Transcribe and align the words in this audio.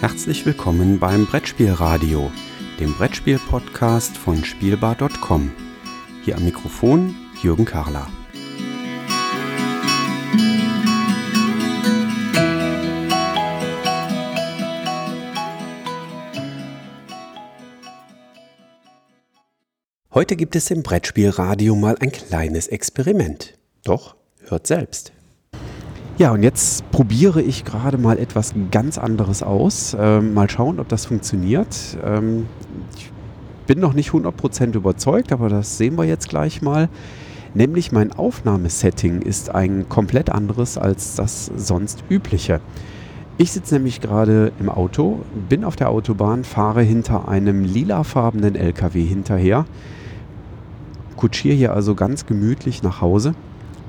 Herzlich 0.00 0.46
willkommen 0.46 1.00
beim 1.00 1.26
Brettspielradio, 1.26 2.30
dem 2.78 2.94
Brettspiel-Podcast 2.94 4.16
von 4.16 4.44
Spielbar.com. 4.44 5.50
Hier 6.24 6.36
am 6.36 6.44
Mikrofon 6.44 7.16
Jürgen 7.42 7.64
Karler. 7.64 8.06
Heute 20.14 20.36
gibt 20.36 20.54
es 20.54 20.70
im 20.70 20.84
Brettspielradio 20.84 21.74
mal 21.74 21.96
ein 21.98 22.12
kleines 22.12 22.68
Experiment. 22.68 23.58
Doch, 23.82 24.14
hört 24.46 24.68
selbst. 24.68 25.12
Ja, 26.18 26.32
und 26.32 26.42
jetzt 26.42 26.90
probiere 26.90 27.40
ich 27.40 27.64
gerade 27.64 27.96
mal 27.96 28.18
etwas 28.18 28.52
ganz 28.72 28.98
anderes 28.98 29.44
aus. 29.44 29.96
Ähm, 29.98 30.34
mal 30.34 30.50
schauen, 30.50 30.80
ob 30.80 30.88
das 30.88 31.06
funktioniert. 31.06 31.96
Ähm, 32.04 32.48
ich 32.96 33.12
bin 33.68 33.78
noch 33.78 33.92
nicht 33.92 34.10
100% 34.10 34.74
überzeugt, 34.74 35.30
aber 35.30 35.48
das 35.48 35.78
sehen 35.78 35.96
wir 35.96 36.06
jetzt 36.06 36.28
gleich 36.28 36.60
mal. 36.60 36.88
Nämlich 37.54 37.92
mein 37.92 38.12
Aufnahmesetting 38.12 39.22
ist 39.22 39.54
ein 39.54 39.88
komplett 39.88 40.28
anderes 40.28 40.76
als 40.76 41.14
das 41.14 41.52
sonst 41.56 42.02
übliche. 42.10 42.60
Ich 43.36 43.52
sitze 43.52 43.76
nämlich 43.76 44.00
gerade 44.00 44.50
im 44.58 44.70
Auto, 44.70 45.20
bin 45.48 45.62
auf 45.62 45.76
der 45.76 45.88
Autobahn, 45.88 46.42
fahre 46.42 46.82
hinter 46.82 47.28
einem 47.28 47.62
lilafarbenen 47.62 48.56
LKW 48.56 49.04
hinterher, 49.04 49.66
kutschiere 51.16 51.54
hier 51.54 51.74
also 51.74 51.94
ganz 51.94 52.26
gemütlich 52.26 52.82
nach 52.82 53.00
Hause 53.00 53.34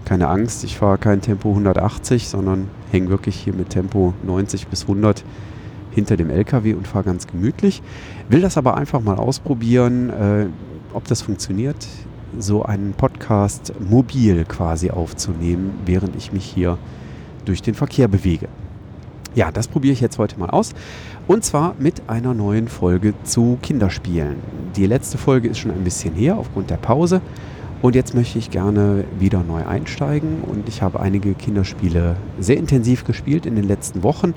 keine 0.05 0.27
Angst, 0.27 0.63
ich 0.63 0.77
fahre 0.77 0.97
kein 0.97 1.21
Tempo 1.21 1.49
180, 1.49 2.27
sondern 2.27 2.67
hänge 2.91 3.09
wirklich 3.09 3.35
hier 3.35 3.53
mit 3.53 3.69
Tempo 3.69 4.13
90 4.23 4.67
bis 4.67 4.83
100 4.83 5.23
hinter 5.91 6.17
dem 6.17 6.29
LKW 6.29 6.73
und 6.73 6.87
fahre 6.87 7.05
ganz 7.05 7.27
gemütlich. 7.27 7.81
Will 8.29 8.41
das 8.41 8.57
aber 8.57 8.77
einfach 8.77 9.01
mal 9.01 9.17
ausprobieren, 9.17 10.09
äh, 10.09 10.45
ob 10.93 11.07
das 11.07 11.21
funktioniert, 11.21 11.87
so 12.37 12.63
einen 12.63 12.93
Podcast 12.93 13.73
mobil 13.79 14.45
quasi 14.45 14.91
aufzunehmen, 14.91 15.71
während 15.85 16.15
ich 16.15 16.31
mich 16.31 16.45
hier 16.45 16.77
durch 17.45 17.61
den 17.61 17.73
Verkehr 17.73 18.07
bewege. 18.07 18.47
Ja, 19.35 19.51
das 19.51 19.67
probiere 19.67 19.93
ich 19.93 20.01
jetzt 20.01 20.17
heute 20.17 20.39
mal 20.39 20.49
aus. 20.49 20.73
Und 21.27 21.45
zwar 21.45 21.75
mit 21.77 22.01
einer 22.07 22.33
neuen 22.33 22.67
Folge 22.67 23.13
zu 23.23 23.57
Kinderspielen. 23.61 24.37
Die 24.75 24.87
letzte 24.87 25.17
Folge 25.17 25.49
ist 25.49 25.59
schon 25.59 25.71
ein 25.71 25.83
bisschen 25.83 26.15
her 26.15 26.37
aufgrund 26.37 26.69
der 26.71 26.77
Pause. 26.77 27.21
Und 27.81 27.95
jetzt 27.95 28.13
möchte 28.13 28.37
ich 28.37 28.51
gerne 28.51 29.05
wieder 29.19 29.41
neu 29.41 29.65
einsteigen 29.65 30.41
und 30.41 30.67
ich 30.67 30.81
habe 30.81 30.99
einige 30.99 31.33
Kinderspiele 31.33 32.17
sehr 32.37 32.57
intensiv 32.57 33.05
gespielt 33.05 33.45
in 33.45 33.55
den 33.55 33.65
letzten 33.65 34.03
Wochen 34.03 34.33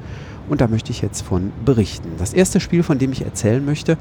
und 0.48 0.61
da 0.61 0.69
möchte 0.69 0.93
ich 0.93 1.03
jetzt 1.03 1.23
von 1.23 1.51
berichten. 1.65 2.09
Das 2.19 2.35
erste 2.35 2.61
Spiel, 2.61 2.85
von 2.85 2.98
dem 2.98 3.11
ich 3.11 3.25
erzählen 3.25 3.65
möchte, 3.65 3.98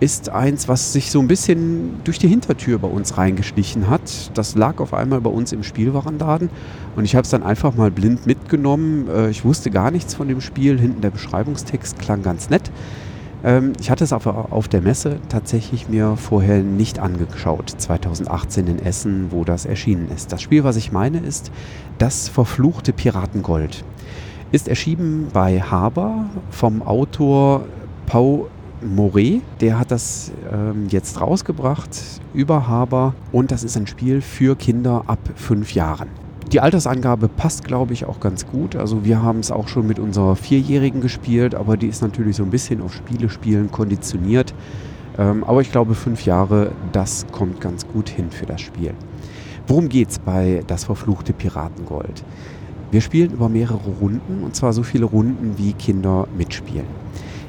ist 0.00 0.30
eins, 0.30 0.68
was 0.68 0.92
sich 0.92 1.10
so 1.10 1.20
ein 1.20 1.28
bisschen 1.28 2.00
durch 2.02 2.18
die 2.18 2.28
Hintertür 2.28 2.78
bei 2.78 2.88
uns 2.88 3.18
reingeschlichen 3.18 3.88
hat. 3.88 4.36
Das 4.36 4.56
lag 4.56 4.80
auf 4.80 4.94
einmal 4.94 5.20
bei 5.20 5.30
uns 5.30 5.52
im 5.52 5.62
Spielwarenladen 5.62 6.50
und 6.96 7.04
ich 7.04 7.14
habe 7.14 7.24
es 7.24 7.30
dann 7.30 7.42
einfach 7.42 7.74
mal 7.74 7.90
blind 7.90 8.26
mitgenommen. 8.26 9.06
Äh, 9.08 9.30
ich 9.30 9.44
wusste 9.44 9.70
gar 9.70 9.90
nichts 9.90 10.14
von 10.14 10.26
dem 10.26 10.40
Spiel. 10.40 10.80
Hinten 10.80 11.02
der 11.02 11.10
Beschreibungstext 11.10 12.00
klang 12.00 12.22
ganz 12.22 12.50
nett. 12.50 12.72
Ähm, 13.44 13.72
ich 13.80 13.90
hatte 13.90 14.04
es 14.04 14.12
aber 14.12 14.48
auf 14.50 14.68
der 14.68 14.82
Messe 14.82 15.18
tatsächlich 15.28 15.88
mir 15.88 16.16
vorher 16.16 16.62
nicht 16.62 16.98
angeschaut, 16.98 17.70
2018 17.70 18.66
in 18.66 18.78
Essen, 18.78 19.26
wo 19.30 19.44
das 19.44 19.66
erschienen 19.66 20.08
ist. 20.14 20.32
Das 20.32 20.42
Spiel, 20.42 20.64
was 20.64 20.76
ich 20.76 20.92
meine, 20.92 21.18
ist 21.18 21.50
Das 21.98 22.28
verfluchte 22.28 22.92
Piratengold. 22.92 23.84
Ist 24.50 24.68
erschienen 24.68 25.28
bei 25.32 25.60
Haber 25.60 26.26
vom 26.50 26.82
Autor 26.82 27.64
Pau 28.06 28.48
Moret. 28.82 29.42
Der 29.60 29.78
hat 29.78 29.90
das 29.90 30.32
ähm, 30.52 30.88
jetzt 30.88 31.20
rausgebracht 31.20 31.90
über 32.34 32.68
Haber 32.68 33.14
und 33.30 33.50
das 33.50 33.64
ist 33.64 33.76
ein 33.76 33.86
Spiel 33.86 34.20
für 34.20 34.56
Kinder 34.56 35.04
ab 35.06 35.20
fünf 35.36 35.74
Jahren. 35.74 36.21
Die 36.50 36.60
Altersangabe 36.60 37.28
passt, 37.28 37.64
glaube 37.64 37.92
ich, 37.92 38.04
auch 38.04 38.20
ganz 38.20 38.46
gut. 38.46 38.76
Also 38.76 39.04
wir 39.04 39.22
haben 39.22 39.40
es 39.40 39.50
auch 39.50 39.68
schon 39.68 39.86
mit 39.86 39.98
unserer 39.98 40.36
Vierjährigen 40.36 41.00
gespielt, 41.00 41.54
aber 41.54 41.76
die 41.76 41.86
ist 41.86 42.02
natürlich 42.02 42.36
so 42.36 42.42
ein 42.42 42.50
bisschen 42.50 42.82
auf 42.82 42.92
Spiele 42.92 43.28
spielen 43.28 43.70
konditioniert. 43.70 44.52
Ähm, 45.18 45.44
aber 45.44 45.60
ich 45.60 45.70
glaube, 45.70 45.94
fünf 45.94 46.24
Jahre, 46.24 46.72
das 46.92 47.26
kommt 47.32 47.60
ganz 47.60 47.86
gut 47.86 48.08
hin 48.08 48.30
für 48.30 48.46
das 48.46 48.60
Spiel. 48.60 48.94
Worum 49.66 49.88
geht 49.88 50.10
es 50.10 50.18
bei 50.18 50.62
Das 50.66 50.84
verfluchte 50.84 51.32
Piratengold? 51.32 52.24
Wir 52.90 53.00
spielen 53.00 53.30
über 53.32 53.48
mehrere 53.48 53.90
Runden 54.00 54.42
und 54.44 54.54
zwar 54.54 54.72
so 54.72 54.82
viele 54.82 55.06
Runden, 55.06 55.54
wie 55.56 55.72
Kinder 55.72 56.26
mitspielen. 56.36 56.86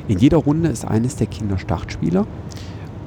In 0.07 0.19
jeder 0.19 0.37
Runde 0.37 0.69
ist 0.69 0.85
eines 0.85 1.15
der 1.15 1.27
Kinder 1.27 1.57
Startspieler 1.57 2.27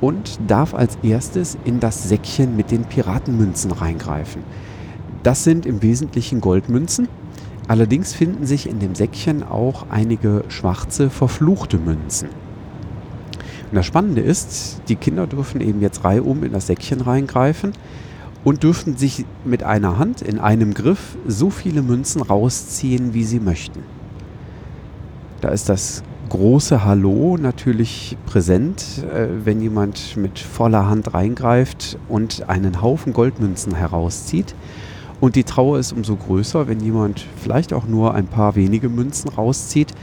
und 0.00 0.38
darf 0.46 0.74
als 0.74 0.98
erstes 1.02 1.56
in 1.64 1.80
das 1.80 2.08
Säckchen 2.08 2.56
mit 2.56 2.70
den 2.70 2.84
Piratenmünzen 2.84 3.70
reingreifen. 3.72 4.42
Das 5.26 5.42
sind 5.42 5.66
im 5.66 5.82
Wesentlichen 5.82 6.40
Goldmünzen. 6.40 7.08
Allerdings 7.66 8.14
finden 8.14 8.46
sich 8.46 8.68
in 8.68 8.78
dem 8.78 8.94
Säckchen 8.94 9.42
auch 9.42 9.86
einige 9.90 10.44
schwarze, 10.46 11.10
verfluchte 11.10 11.78
Münzen. 11.78 12.28
Und 13.68 13.74
das 13.74 13.86
Spannende 13.86 14.20
ist, 14.20 14.82
die 14.88 14.94
Kinder 14.94 15.26
dürfen 15.26 15.60
eben 15.60 15.80
jetzt 15.80 16.04
reihum 16.04 16.44
in 16.44 16.52
das 16.52 16.68
Säckchen 16.68 17.00
reingreifen 17.00 17.72
und 18.44 18.62
dürfen 18.62 18.96
sich 18.96 19.24
mit 19.44 19.64
einer 19.64 19.98
Hand 19.98 20.22
in 20.22 20.38
einem 20.38 20.74
Griff 20.74 21.16
so 21.26 21.50
viele 21.50 21.82
Münzen 21.82 22.22
rausziehen, 22.22 23.12
wie 23.12 23.24
sie 23.24 23.40
möchten. 23.40 23.80
Da 25.40 25.48
ist 25.48 25.68
das 25.68 26.04
große 26.28 26.84
Hallo 26.84 27.36
natürlich 27.36 28.16
präsent, 28.26 29.04
äh, 29.12 29.26
wenn 29.44 29.60
jemand 29.60 30.16
mit 30.16 30.38
voller 30.38 30.88
Hand 30.88 31.14
reingreift 31.14 31.98
und 32.08 32.48
einen 32.48 32.80
Haufen 32.80 33.12
Goldmünzen 33.12 33.74
herauszieht. 33.74 34.54
Und 35.20 35.36
die 35.36 35.44
Trauer 35.44 35.78
ist 35.78 35.92
umso 35.92 36.16
größer, 36.16 36.68
wenn 36.68 36.80
jemand 36.80 37.24
vielleicht 37.42 37.72
auch 37.72 37.86
nur 37.86 38.14
ein 38.14 38.26
paar 38.26 38.54
wenige 38.54 38.88
Münzen 38.88 39.30
rauszieht 39.30 39.94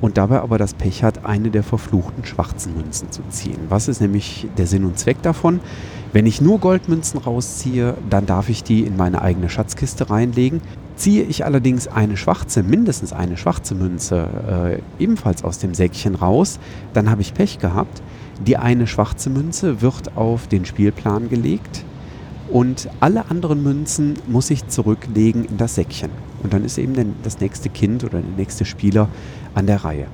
und 0.00 0.16
dabei 0.16 0.40
aber 0.40 0.58
das 0.58 0.74
Pech 0.74 1.02
hat, 1.02 1.24
eine 1.26 1.50
der 1.50 1.62
verfluchten 1.62 2.24
schwarzen 2.24 2.74
Münzen 2.76 3.10
zu 3.10 3.22
ziehen. 3.28 3.58
Was 3.68 3.88
ist 3.88 4.00
nämlich 4.00 4.46
der 4.56 4.66
Sinn 4.66 4.84
und 4.84 4.98
Zweck 4.98 5.20
davon? 5.22 5.60
Wenn 6.12 6.26
ich 6.26 6.40
nur 6.40 6.58
Goldmünzen 6.58 7.20
rausziehe, 7.20 7.94
dann 8.08 8.26
darf 8.26 8.48
ich 8.48 8.62
die 8.62 8.82
in 8.82 8.96
meine 8.96 9.22
eigene 9.22 9.48
Schatzkiste 9.48 10.08
reinlegen. 10.10 10.60
Ziehe 10.96 11.24
ich 11.24 11.44
allerdings 11.44 11.86
eine 11.88 12.16
schwarze, 12.16 12.62
mindestens 12.62 13.12
eine 13.12 13.36
schwarze 13.36 13.74
Münze 13.74 14.80
äh, 14.98 15.02
ebenfalls 15.02 15.44
aus 15.44 15.58
dem 15.58 15.74
Säckchen 15.74 16.14
raus, 16.14 16.58
dann 16.92 17.10
habe 17.10 17.22
ich 17.22 17.34
Pech 17.34 17.58
gehabt. 17.58 18.02
Die 18.46 18.56
eine 18.56 18.86
schwarze 18.86 19.30
Münze 19.30 19.82
wird 19.82 20.16
auf 20.16 20.46
den 20.46 20.64
Spielplan 20.64 21.28
gelegt 21.28 21.84
und 22.50 22.88
alle 23.00 23.30
anderen 23.30 23.62
Münzen 23.62 24.14
muss 24.26 24.50
ich 24.50 24.66
zurücklegen 24.68 25.44
in 25.44 25.56
das 25.56 25.76
Säckchen. 25.76 26.10
Und 26.42 26.52
dann 26.52 26.64
ist 26.64 26.78
eben 26.78 27.14
das 27.22 27.40
nächste 27.40 27.68
Kind 27.68 28.04
oder 28.04 28.20
der 28.20 28.36
nächste 28.36 28.64
Spieler 28.64 29.08
an 29.54 29.66
der 29.66 29.84
Reihe. 29.84 30.06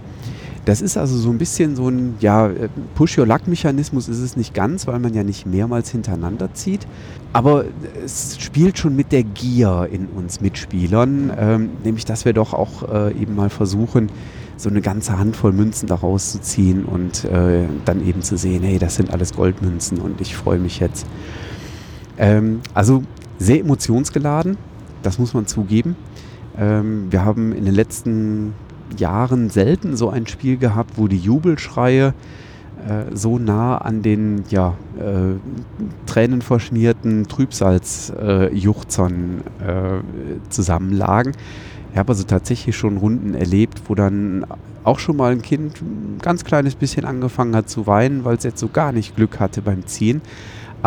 Das 0.67 0.83
ist 0.83 0.97
also 0.97 1.17
so 1.17 1.31
ein 1.31 1.39
bisschen 1.39 1.77
so 1.77 1.89
ein, 1.89 2.17
ja, 2.19 2.51
Push-Your-Luck-Mechanismus 2.97 4.09
ist 4.09 4.19
es 4.19 4.37
nicht 4.37 4.53
ganz, 4.53 4.89
weil 4.89 4.99
man 4.99 5.15
ja 5.15 5.23
nicht 5.23 5.47
mehrmals 5.47 5.91
hintereinander 5.91 6.55
zieht. 6.55 6.89
Aber 7.33 7.67
es 8.05 8.37
spielt 8.41 8.77
schon 8.77 8.97
mit 8.97 9.13
der 9.13 9.23
Gier 9.23 9.89
in 9.93 10.07
uns 10.07 10.41
Mitspielern, 10.41 11.33
ähm, 11.39 11.71
nämlich 11.85 12.05
dass 12.05 12.25
wir 12.25 12.33
doch 12.33 12.53
auch 12.53 12.93
äh, 12.93 13.13
eben 13.13 13.37
mal 13.37 13.49
versuchen, 13.49 14.11
so 14.57 14.69
eine 14.69 14.81
ganze 14.81 15.19
Handvoll 15.19 15.53
Münzen 15.53 15.87
daraus 15.87 16.33
zu 16.33 16.41
ziehen 16.41 16.85
und 16.85 17.25
äh, 17.27 17.67
dann 17.85 18.05
eben 18.05 18.23
zu 18.23 18.37
sehen, 18.37 18.65
hey, 18.65 18.81
das 18.81 18.97
sind 18.97 19.13
alles 19.13 19.35
Goldmünzen 19.35 19.99
und 19.99 20.21
ich 20.21 20.35
freue 20.35 20.59
mich 20.59 20.81
jetzt. 20.81 21.07
Ähm, 22.19 22.61
also 22.75 23.03
sehr 23.39 23.61
emotionsgeladen, 23.61 24.57
das 25.03 25.19
muss 25.19 25.35
man 25.35 25.47
zugeben. 25.47 25.97
Ähm, 26.59 27.07
wir 27.11 27.25
haben 27.25 27.53
in 27.53 27.65
den 27.65 27.75
letzten 27.75 28.55
Jahren 28.97 29.51
selten 29.51 29.97
so 29.97 30.11
ein 30.11 30.27
Spiel 30.27 30.57
gehabt, 30.57 30.93
wo 30.97 31.09
die 31.09 31.19
Jubelschreie 31.19 32.15
äh, 32.87 33.15
so 33.15 33.39
nah 33.39 33.79
an 33.79 34.03
den 34.03 34.45
ja, 34.49 34.77
äh, 34.99 35.35
tränenverschmierten 36.07 37.27
Trübsalsjuchzern 37.27 39.43
äh, 39.61 40.51
zusammenlagen. 40.51 41.33
Ich 41.93 41.99
habe 41.99 42.11
also 42.11 42.25
tatsächlich 42.25 42.77
schon 42.77 42.99
Runden 42.99 43.35
erlebt, 43.35 43.83
wo 43.87 43.95
dann 43.95 44.47
auch 44.85 44.99
schon 44.99 45.17
mal 45.17 45.33
ein 45.33 45.43
Kind 45.43 45.81
ein 45.81 46.19
ganz 46.21 46.45
kleines 46.45 46.75
bisschen 46.75 47.07
angefangen 47.07 47.57
hat 47.57 47.69
zu 47.69 47.87
weinen, 47.87 48.25
weil 48.25 48.37
es 48.37 48.45
jetzt 48.45 48.61
so 48.61 48.69
gar 48.69 48.93
nicht 48.93 49.17
Glück 49.17 49.41
hatte 49.41 49.63
beim 49.63 49.87
Ziehen. 49.87 50.21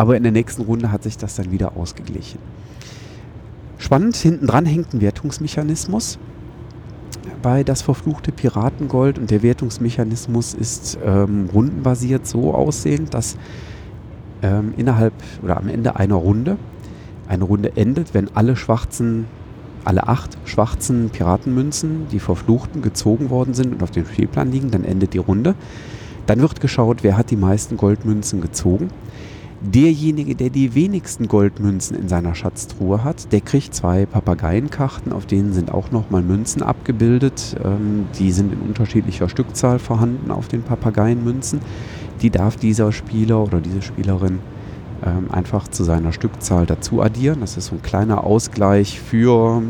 Aber 0.00 0.16
in 0.16 0.22
der 0.22 0.32
nächsten 0.32 0.62
Runde 0.62 0.90
hat 0.90 1.02
sich 1.02 1.18
das 1.18 1.34
dann 1.34 1.52
wieder 1.52 1.76
ausgeglichen. 1.76 2.38
Spannend, 3.76 4.16
hinten 4.16 4.46
dran 4.46 4.64
hängt 4.64 4.94
ein 4.94 5.02
Wertungsmechanismus 5.02 6.18
bei 7.42 7.64
das 7.64 7.82
verfluchte 7.82 8.32
Piratengold 8.32 9.18
und 9.18 9.30
der 9.30 9.42
Wertungsmechanismus 9.42 10.54
ist 10.54 10.98
ähm, 11.04 11.50
rundenbasiert 11.52 12.26
so 12.26 12.54
aussehend, 12.54 13.12
dass 13.12 13.36
ähm, 14.40 14.72
innerhalb 14.78 15.12
oder 15.42 15.58
am 15.58 15.68
Ende 15.68 15.96
einer 15.96 16.14
Runde, 16.14 16.56
eine 17.28 17.44
Runde 17.44 17.76
endet, 17.76 18.14
wenn 18.14 18.34
alle 18.34 18.56
schwarzen 18.56 19.26
alle 19.84 20.08
acht 20.08 20.38
schwarzen 20.46 21.10
Piratenmünzen, 21.10 22.06
die 22.10 22.20
verfluchten, 22.20 22.80
gezogen 22.80 23.28
worden 23.28 23.52
sind 23.52 23.74
und 23.74 23.82
auf 23.82 23.90
dem 23.90 24.06
Spielplan 24.06 24.50
liegen. 24.50 24.70
Dann 24.70 24.84
endet 24.84 25.12
die 25.12 25.18
Runde. 25.18 25.54
Dann 26.24 26.40
wird 26.40 26.62
geschaut, 26.62 27.02
wer 27.02 27.18
hat 27.18 27.30
die 27.30 27.36
meisten 27.36 27.76
Goldmünzen 27.76 28.40
gezogen. 28.40 28.88
Derjenige, 29.62 30.34
der 30.34 30.48
die 30.48 30.74
wenigsten 30.74 31.28
Goldmünzen 31.28 31.94
in 31.94 32.08
seiner 32.08 32.34
Schatztruhe 32.34 33.04
hat, 33.04 33.30
der 33.30 33.42
kriegt 33.42 33.74
zwei 33.74 34.06
Papageienkarten, 34.06 35.12
auf 35.12 35.26
denen 35.26 35.52
sind 35.52 35.70
auch 35.70 35.90
nochmal 35.90 36.22
Münzen 36.22 36.62
abgebildet. 36.62 37.56
Ähm, 37.62 38.06
die 38.18 38.32
sind 38.32 38.54
in 38.54 38.60
unterschiedlicher 38.60 39.28
Stückzahl 39.28 39.78
vorhanden 39.78 40.30
auf 40.30 40.48
den 40.48 40.62
Papageienmünzen. 40.62 41.60
Die 42.22 42.30
darf 42.30 42.56
dieser 42.56 42.90
Spieler 42.90 43.42
oder 43.42 43.60
diese 43.60 43.82
Spielerin 43.82 44.38
ähm, 45.04 45.30
einfach 45.30 45.68
zu 45.68 45.84
seiner 45.84 46.12
Stückzahl 46.12 46.64
dazu 46.64 47.02
addieren. 47.02 47.40
Das 47.40 47.58
ist 47.58 47.66
so 47.66 47.74
ein 47.74 47.82
kleiner 47.82 48.24
Ausgleich 48.24 48.98
für 48.98 49.62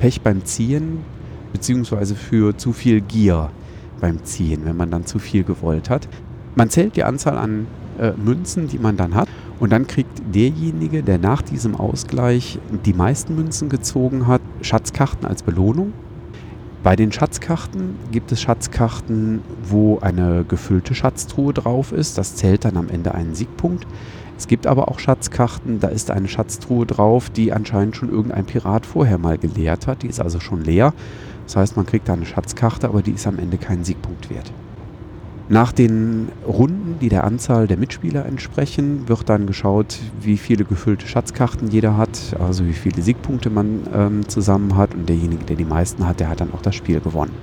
Pech 0.00 0.20
beim 0.20 0.44
Ziehen, 0.44 0.98
beziehungsweise 1.54 2.14
für 2.14 2.58
zu 2.58 2.74
viel 2.74 3.00
Gier 3.00 3.48
beim 4.02 4.22
Ziehen, 4.24 4.66
wenn 4.66 4.76
man 4.76 4.90
dann 4.90 5.06
zu 5.06 5.18
viel 5.18 5.44
gewollt 5.44 5.88
hat. 5.88 6.08
Man 6.56 6.68
zählt 6.68 6.96
die 6.96 7.04
Anzahl 7.04 7.38
an 7.38 7.66
äh, 7.98 8.12
Münzen, 8.12 8.68
die 8.68 8.78
man 8.78 8.96
dann 8.96 9.14
hat. 9.14 9.28
Und 9.60 9.70
dann 9.70 9.86
kriegt 9.86 10.22
derjenige, 10.34 11.02
der 11.02 11.18
nach 11.18 11.42
diesem 11.42 11.76
Ausgleich 11.76 12.58
die 12.84 12.94
meisten 12.94 13.36
Münzen 13.36 13.68
gezogen 13.68 14.26
hat, 14.26 14.40
Schatzkarten 14.60 15.26
als 15.26 15.42
Belohnung. 15.42 15.92
Bei 16.82 16.96
den 16.96 17.12
Schatzkarten 17.12 17.94
gibt 18.10 18.32
es 18.32 18.40
Schatzkarten, 18.40 19.40
wo 19.62 20.00
eine 20.00 20.44
gefüllte 20.48 20.96
Schatztruhe 20.96 21.52
drauf 21.52 21.92
ist. 21.92 22.18
Das 22.18 22.34
zählt 22.34 22.64
dann 22.64 22.76
am 22.76 22.88
Ende 22.88 23.14
einen 23.14 23.36
Siegpunkt. 23.36 23.86
Es 24.36 24.48
gibt 24.48 24.66
aber 24.66 24.88
auch 24.88 24.98
Schatzkarten, 24.98 25.78
da 25.78 25.86
ist 25.86 26.10
eine 26.10 26.26
Schatztruhe 26.26 26.84
drauf, 26.84 27.30
die 27.30 27.52
anscheinend 27.52 27.94
schon 27.94 28.10
irgendein 28.10 28.46
Pirat 28.46 28.84
vorher 28.84 29.18
mal 29.18 29.38
geleert 29.38 29.86
hat. 29.86 30.02
Die 30.02 30.08
ist 30.08 30.20
also 30.20 30.40
schon 30.40 30.64
leer. 30.64 30.92
Das 31.46 31.54
heißt, 31.54 31.76
man 31.76 31.86
kriegt 31.86 32.08
da 32.08 32.14
eine 32.14 32.26
Schatzkarte, 32.26 32.88
aber 32.88 33.02
die 33.02 33.12
ist 33.12 33.28
am 33.28 33.38
Ende 33.38 33.58
keinen 33.58 33.84
Siegpunkt 33.84 34.30
wert. 34.30 34.50
Nach 35.52 35.70
den 35.70 36.30
Runden, 36.46 36.96
die 36.98 37.10
der 37.10 37.24
Anzahl 37.24 37.66
der 37.66 37.76
Mitspieler 37.76 38.24
entsprechen, 38.24 39.06
wird 39.06 39.28
dann 39.28 39.46
geschaut, 39.46 39.98
wie 40.18 40.38
viele 40.38 40.64
gefüllte 40.64 41.06
Schatzkarten 41.06 41.68
jeder 41.68 41.98
hat, 41.98 42.34
also 42.40 42.64
wie 42.64 42.72
viele 42.72 43.02
Siegpunkte 43.02 43.50
man 43.50 43.80
ähm, 43.92 44.26
zusammen 44.26 44.78
hat. 44.78 44.94
Und 44.94 45.10
derjenige, 45.10 45.44
der 45.44 45.56
die 45.56 45.66
meisten 45.66 46.06
hat, 46.06 46.20
der 46.20 46.30
hat 46.30 46.40
dann 46.40 46.54
auch 46.54 46.62
das 46.62 46.74
Spiel 46.74 47.00
gewonnen. 47.00 47.34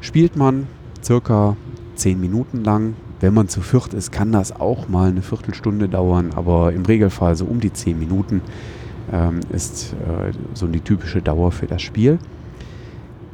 Spielt 0.00 0.36
man 0.36 0.68
circa 1.02 1.56
10 1.96 2.20
Minuten 2.20 2.62
lang. 2.62 2.94
Wenn 3.18 3.34
man 3.34 3.48
zu 3.48 3.62
viert 3.62 3.92
ist, 3.92 4.12
kann 4.12 4.30
das 4.30 4.52
auch 4.54 4.88
mal 4.88 5.08
eine 5.08 5.22
Viertelstunde 5.22 5.88
dauern, 5.88 6.30
aber 6.36 6.72
im 6.72 6.84
Regelfall 6.84 7.34
so 7.34 7.46
um 7.46 7.58
die 7.58 7.72
10 7.72 7.98
Minuten 7.98 8.42
ähm, 9.12 9.40
ist 9.50 9.94
äh, 9.94 10.30
so 10.54 10.68
die 10.68 10.82
typische 10.82 11.20
Dauer 11.20 11.50
für 11.50 11.66
das 11.66 11.82
Spiel. 11.82 12.20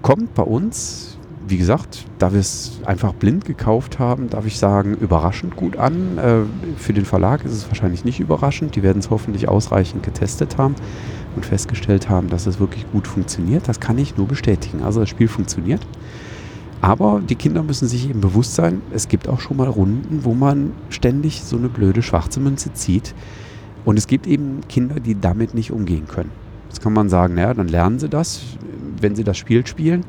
Kommt 0.01 0.33
bei 0.33 0.43
uns 0.43 1.16
wie 1.49 1.59
gesagt, 1.59 2.05
da 2.19 2.33
wir 2.33 2.41
es 2.41 2.81
einfach 2.85 3.13
blind 3.13 3.45
gekauft 3.45 3.99
haben, 3.99 4.29
darf 4.29 4.47
ich 4.47 4.59
sagen, 4.59 4.95
überraschend 4.95 5.57
gut 5.57 5.77
an. 5.77 6.19
Äh, 6.19 6.41
für 6.77 6.93
den 6.93 7.05
Verlag 7.05 7.45
ist 7.45 7.53
es 7.53 7.69
wahrscheinlich 7.69 8.05
nicht 8.05 8.21
überraschend. 8.21 8.75
Die 8.75 8.83
werden 8.83 8.99
es 8.99 9.11
hoffentlich 9.11 9.49
ausreichend 9.49 10.03
getestet 10.03 10.59
haben 10.59 10.75
und 11.37 11.47
festgestellt 11.47 12.09
haben, 12.09 12.29
dass 12.29 12.47
es 12.47 12.59
wirklich 12.59 12.91
gut 12.91 13.07
funktioniert. 13.07 13.69
Das 13.69 13.81
kann 13.81 13.99
ich 13.99 14.17
nur 14.17 14.27
bestätigen. 14.27 14.83
Also 14.83 15.01
das 15.01 15.09
Spiel 15.09 15.29
funktioniert. 15.29 15.87
Aber 16.81 17.21
die 17.21 17.37
Kinder 17.37 17.63
müssen 17.63 17.89
sich 17.89 18.11
eben 18.11 18.21
bewusst 18.21 18.55
sein, 18.55 18.83
es 18.93 19.09
gibt 19.09 19.29
auch 19.29 19.41
schon 19.41 19.57
mal 19.57 19.69
Runden, 19.69 20.25
wo 20.25 20.35
man 20.35 20.73
ständig 20.91 21.43
so 21.43 21.57
eine 21.57 21.69
blöde 21.69 22.03
schwarze 22.03 22.41
Münze 22.41 22.73
zieht. 22.75 23.15
Und 23.85 23.97
es 23.97 24.07
gibt 24.07 24.27
eben 24.27 24.61
Kinder, 24.69 25.01
die 25.01 25.19
damit 25.19 25.55
nicht 25.55 25.71
umgehen 25.71 26.07
können. 26.09 26.46
Jetzt 26.69 26.81
kann 26.81 26.93
man 26.93 27.09
sagen, 27.09 27.35
naja, 27.35 27.55
dann 27.55 27.69
lernen 27.69 27.99
sie 27.99 28.09
das, 28.09 28.43
wenn 29.01 29.15
sie 29.15 29.25
das 29.25 29.37
Spiel 29.37 29.67
spielen. 29.67 30.05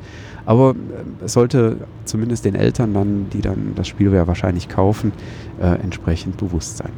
Aber 0.46 0.70
äh, 0.70 1.24
es 1.24 1.34
sollte 1.34 1.76
zumindest 2.04 2.44
den 2.44 2.54
Eltern 2.54 2.94
dann, 2.94 3.28
die 3.30 3.40
dann 3.40 3.72
das 3.74 3.88
Spiel 3.88 4.12
ja 4.12 4.26
wahrscheinlich 4.26 4.68
kaufen, 4.68 5.12
äh, 5.60 5.66
entsprechend 5.66 6.36
bewusst 6.36 6.78
sein. 6.78 6.92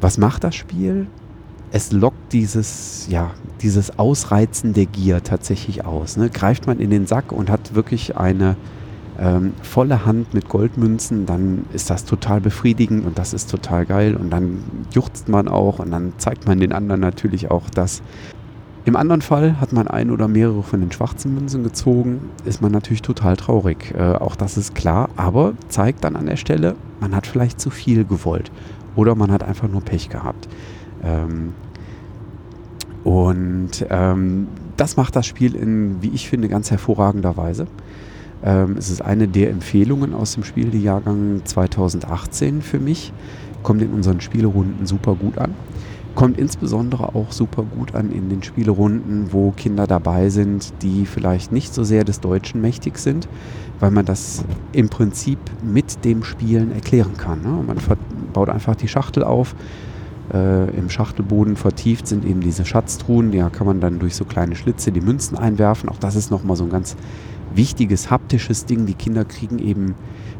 Was 0.00 0.18
macht 0.18 0.44
das 0.44 0.54
Spiel? 0.54 1.06
Es 1.72 1.90
lockt 1.90 2.32
dieses, 2.32 3.06
ja, 3.08 3.32
dieses 3.60 3.98
Ausreizen 3.98 4.74
der 4.74 4.86
Gier 4.86 5.22
tatsächlich 5.24 5.84
aus. 5.84 6.16
Ne? 6.16 6.30
Greift 6.30 6.66
man 6.66 6.78
in 6.78 6.90
den 6.90 7.06
Sack 7.06 7.32
und 7.32 7.50
hat 7.50 7.74
wirklich 7.74 8.16
eine 8.16 8.56
ähm, 9.18 9.52
volle 9.62 10.06
Hand 10.06 10.34
mit 10.34 10.48
Goldmünzen, 10.48 11.26
dann 11.26 11.66
ist 11.72 11.90
das 11.90 12.04
total 12.04 12.40
befriedigend 12.40 13.06
und 13.06 13.18
das 13.18 13.32
ist 13.32 13.50
total 13.50 13.86
geil 13.86 14.16
und 14.16 14.30
dann 14.30 14.64
juchzt 14.92 15.28
man 15.28 15.48
auch 15.48 15.78
und 15.78 15.90
dann 15.90 16.12
zeigt 16.18 16.46
man 16.46 16.58
den 16.58 16.72
anderen 16.72 17.00
natürlich 17.00 17.50
auch 17.50 17.70
das, 17.70 18.02
im 18.86 18.96
anderen 18.96 19.22
Fall 19.22 19.60
hat 19.60 19.72
man 19.72 19.88
ein 19.88 20.10
oder 20.10 20.28
mehrere 20.28 20.62
von 20.62 20.80
den 20.80 20.92
schwarzen 20.92 21.34
Münzen 21.34 21.62
gezogen, 21.62 22.20
ist 22.44 22.60
man 22.60 22.70
natürlich 22.70 23.00
total 23.00 23.34
traurig. 23.34 23.94
Äh, 23.96 24.16
auch 24.16 24.36
das 24.36 24.58
ist 24.58 24.74
klar, 24.74 25.08
aber 25.16 25.54
zeigt 25.68 26.04
dann 26.04 26.16
an 26.16 26.26
der 26.26 26.36
Stelle, 26.36 26.74
man 27.00 27.16
hat 27.16 27.26
vielleicht 27.26 27.60
zu 27.60 27.70
viel 27.70 28.04
gewollt 28.04 28.50
oder 28.94 29.14
man 29.14 29.32
hat 29.32 29.42
einfach 29.42 29.68
nur 29.68 29.80
Pech 29.80 30.10
gehabt. 30.10 30.48
Ähm, 31.02 31.54
und 33.04 33.86
ähm, 33.88 34.48
das 34.76 34.98
macht 34.98 35.16
das 35.16 35.26
Spiel 35.26 35.54
in, 35.54 36.02
wie 36.02 36.10
ich 36.10 36.28
finde, 36.28 36.48
ganz 36.48 36.70
hervorragender 36.70 37.38
Weise. 37.38 37.66
Ähm, 38.44 38.76
es 38.78 38.90
ist 38.90 39.00
eine 39.00 39.26
der 39.26 39.50
Empfehlungen 39.50 40.14
aus 40.14 40.34
dem 40.34 40.44
Spiel, 40.44 40.70
die 40.70 40.82
Jahrgang 40.82 41.40
2018 41.44 42.62
für 42.62 42.78
mich. 42.78 43.12
Kommt 43.62 43.80
in 43.80 43.92
unseren 43.92 44.20
Spielerunden 44.20 44.86
super 44.86 45.14
gut 45.14 45.38
an. 45.38 45.54
Kommt 46.14 46.38
insbesondere 46.38 47.14
auch 47.16 47.32
super 47.32 47.64
gut 47.64 47.94
an 47.94 48.12
in 48.12 48.28
den 48.28 48.42
Spielerunden, 48.42 49.32
wo 49.32 49.50
Kinder 49.50 49.86
dabei 49.86 50.28
sind, 50.28 50.72
die 50.82 51.06
vielleicht 51.06 51.50
nicht 51.50 51.74
so 51.74 51.82
sehr 51.82 52.04
des 52.04 52.20
Deutschen 52.20 52.60
mächtig 52.60 52.98
sind, 52.98 53.26
weil 53.80 53.90
man 53.90 54.04
das 54.04 54.44
im 54.72 54.90
Prinzip 54.90 55.38
mit 55.62 56.04
dem 56.04 56.22
Spielen 56.22 56.70
erklären 56.70 57.16
kann. 57.16 57.42
Ne? 57.42 57.64
Man 57.66 57.78
baut 58.32 58.48
einfach 58.50 58.76
die 58.76 58.86
Schachtel 58.86 59.24
auf. 59.24 59.56
Äh, 60.32 60.70
Im 60.76 60.88
Schachtelboden 60.88 61.56
vertieft 61.56 62.06
sind 62.06 62.24
eben 62.24 62.40
diese 62.40 62.64
Schatztruhen. 62.64 63.32
Da 63.32 63.50
kann 63.50 63.66
man 63.66 63.80
dann 63.80 63.98
durch 63.98 64.14
so 64.14 64.24
kleine 64.24 64.54
Schlitze 64.56 64.92
die 64.92 65.00
Münzen 65.00 65.36
einwerfen. 65.36 65.88
Auch 65.88 65.98
das 65.98 66.14
ist 66.14 66.30
nochmal 66.30 66.56
so 66.56 66.64
ein 66.64 66.70
ganz 66.70 66.96
wichtiges 67.54 68.10
haptisches 68.10 68.66
Ding. 68.66 68.86
Die 68.86 68.94
Kinder 68.94 69.24
kriegen 69.24 69.58
eben 69.58 69.94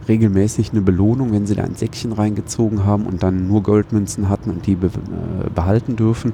regelmäßig 0.08 0.72
eine 0.72 0.82
Belohnung, 0.82 1.32
wenn 1.32 1.46
sie 1.46 1.54
da 1.54 1.64
ein 1.64 1.74
Säckchen 1.74 2.12
reingezogen 2.12 2.84
haben 2.84 3.06
und 3.06 3.22
dann 3.22 3.48
nur 3.48 3.62
Goldmünzen 3.62 4.28
hatten 4.28 4.50
und 4.50 4.66
die 4.66 4.74
be 4.74 4.88
äh, 4.88 5.50
behalten 5.54 5.96
dürfen, 5.96 6.32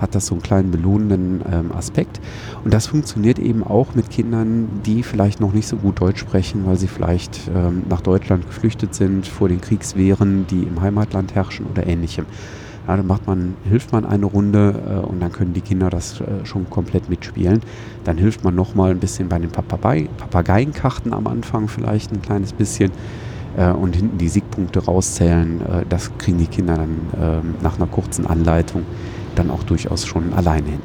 hat 0.00 0.14
das 0.14 0.26
so 0.26 0.34
einen 0.34 0.42
kleinen 0.42 0.70
belohnenden 0.70 1.42
ähm, 1.50 1.72
Aspekt. 1.72 2.20
Und 2.64 2.72
das 2.72 2.86
funktioniert 2.86 3.38
eben 3.38 3.64
auch 3.64 3.94
mit 3.94 4.10
Kindern, 4.10 4.68
die 4.86 5.02
vielleicht 5.02 5.40
noch 5.40 5.52
nicht 5.52 5.66
so 5.66 5.76
gut 5.76 6.00
Deutsch 6.00 6.20
sprechen, 6.20 6.66
weil 6.66 6.76
sie 6.76 6.86
vielleicht 6.86 7.50
ähm, 7.54 7.82
nach 7.88 8.00
Deutschland 8.00 8.46
geflüchtet 8.46 8.94
sind 8.94 9.26
vor 9.26 9.48
den 9.48 9.60
Kriegswehren, 9.60 10.46
die 10.46 10.62
im 10.62 10.80
Heimatland 10.80 11.34
herrschen 11.34 11.66
oder 11.66 11.86
ähnlichem. 11.86 12.26
Ja, 12.88 12.96
dann 12.96 13.06
macht 13.06 13.26
man, 13.26 13.54
hilft 13.68 13.92
man 13.92 14.06
eine 14.06 14.24
Runde 14.24 14.74
äh, 14.88 15.06
und 15.06 15.20
dann 15.20 15.30
können 15.30 15.52
die 15.52 15.60
Kinder 15.60 15.90
das 15.90 16.22
äh, 16.22 16.44
schon 16.44 16.70
komplett 16.70 17.10
mitspielen. 17.10 17.60
Dann 18.04 18.16
hilft 18.16 18.44
man 18.44 18.54
nochmal 18.54 18.92
ein 18.92 18.98
bisschen 18.98 19.28
bei 19.28 19.38
den 19.38 19.50
Papagei 19.50 20.08
Papageienkarten 20.16 21.12
am 21.12 21.26
Anfang 21.26 21.68
vielleicht 21.68 22.12
ein 22.12 22.22
kleines 22.22 22.54
bisschen 22.54 22.90
äh, 23.58 23.70
und 23.70 23.94
hinten 23.94 24.16
die 24.16 24.28
Siegpunkte 24.28 24.82
rauszählen. 24.82 25.60
Äh, 25.60 25.84
das 25.86 26.10
kriegen 26.16 26.38
die 26.38 26.46
Kinder 26.46 26.76
dann 26.76 26.96
ähm, 27.20 27.54
nach 27.62 27.76
einer 27.76 27.88
kurzen 27.88 28.26
Anleitung 28.26 28.84
dann 29.34 29.50
auch 29.50 29.64
durchaus 29.64 30.06
schon 30.06 30.32
alleine 30.32 30.68
hin. 30.68 30.80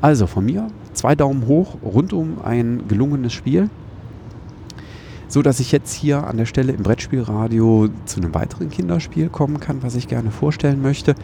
Also 0.00 0.26
von 0.26 0.44
mir 0.44 0.66
zwei 0.94 1.14
Daumen 1.14 1.46
hoch, 1.46 1.76
rund 1.84 2.12
um 2.12 2.42
ein 2.42 2.88
gelungenes 2.88 3.32
Spiel 3.32 3.70
so 5.30 5.42
dass 5.42 5.60
ich 5.60 5.70
jetzt 5.70 5.94
hier 5.94 6.26
an 6.26 6.36
der 6.36 6.44
Stelle 6.44 6.72
im 6.72 6.82
Brettspielradio 6.82 7.88
zu 8.04 8.20
einem 8.20 8.34
weiteren 8.34 8.68
Kinderspiel 8.68 9.28
kommen 9.28 9.60
kann, 9.60 9.82
was 9.82 9.94
ich 9.94 10.08
gerne 10.08 10.32
vorstellen 10.32 10.82
möchte. 10.82 11.14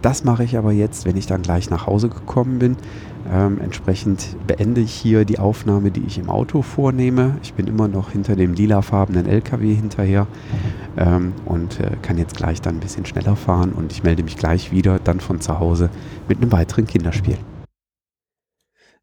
Das 0.00 0.24
mache 0.24 0.44
ich 0.44 0.56
aber 0.56 0.72
jetzt, 0.72 1.04
wenn 1.04 1.18
ich 1.18 1.26
dann 1.26 1.42
gleich 1.42 1.68
nach 1.68 1.86
Hause 1.86 2.08
gekommen 2.08 2.58
bin. 2.58 2.76
Ähm, 3.30 3.58
entsprechend 3.62 4.34
beende 4.46 4.80
ich 4.80 4.92
hier 4.92 5.26
die 5.26 5.38
Aufnahme, 5.38 5.90
die 5.90 6.00
ich 6.06 6.18
im 6.18 6.30
Auto 6.30 6.62
vornehme. 6.62 7.36
Ich 7.42 7.52
bin 7.52 7.66
immer 7.66 7.86
noch 7.86 8.12
hinter 8.12 8.34
dem 8.34 8.54
lilafarbenen 8.54 9.26
LKW 9.26 9.74
hinterher 9.74 10.26
ähm, 10.96 11.34
und 11.44 11.80
äh, 11.80 11.90
kann 12.00 12.16
jetzt 12.16 12.38
gleich 12.38 12.62
dann 12.62 12.76
ein 12.76 12.80
bisschen 12.80 13.04
schneller 13.04 13.36
fahren 13.36 13.72
und 13.72 13.92
ich 13.92 14.02
melde 14.02 14.22
mich 14.22 14.38
gleich 14.38 14.72
wieder 14.72 14.98
dann 14.98 15.20
von 15.20 15.42
zu 15.42 15.60
Hause 15.60 15.90
mit 16.28 16.40
einem 16.40 16.50
weiteren 16.50 16.86
Kinderspiel. 16.86 17.36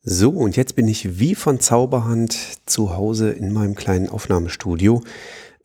So, 0.10 0.30
und 0.30 0.56
jetzt 0.56 0.78
bin 0.78 0.88
ich 0.88 1.20
wie 1.20 1.36
von 1.36 1.60
Zauberhand 1.60 2.34
zu 2.66 2.96
Hause 2.96 3.30
in 3.32 3.52
meinem 3.52 3.76
kleinen 3.76 4.08
Aufnahmestudio. 4.08 5.02